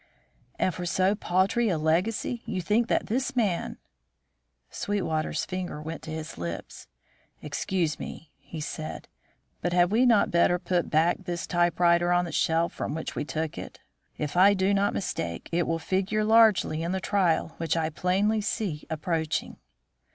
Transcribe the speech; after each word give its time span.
"And 0.57 0.73
for 0.73 0.83
so 0.87 1.13
paltry 1.13 1.69
a 1.69 1.77
legacy 1.77 2.41
you 2.47 2.59
think 2.59 2.87
that 2.87 3.05
this 3.05 3.35
man" 3.35 3.77
Sweetwater's 4.81 5.45
finger 5.45 5.79
went 5.79 6.01
to 6.01 6.09
his 6.09 6.39
lips. 6.39 6.87
"Excuse 7.43 7.99
me," 7.99 8.31
said 8.61 9.05
he, 9.05 9.29
"but 9.61 9.73
had 9.73 9.91
we 9.91 10.07
not 10.07 10.31
better 10.31 10.57
put 10.57 10.89
back 10.89 11.25
this 11.25 11.45
typewriter 11.45 12.11
on 12.11 12.25
the 12.25 12.31
shelf 12.31 12.73
from 12.73 12.95
which 12.95 13.13
we 13.15 13.23
took 13.23 13.59
it? 13.59 13.79
If 14.17 14.35
I 14.35 14.55
do 14.55 14.73
not 14.73 14.95
mistake, 14.95 15.47
it 15.51 15.67
will 15.67 15.77
figure 15.77 16.23
largely 16.23 16.81
in 16.81 16.93
the 16.93 16.99
trial 16.99 17.49
which 17.57 17.77
I 17.77 17.91
plainly 17.91 18.41
see 18.41 18.85
approaching." 18.89 19.57